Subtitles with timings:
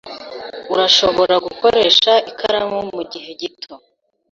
[0.73, 3.73] Urashobora gukoresha ikaramu mugihe gito.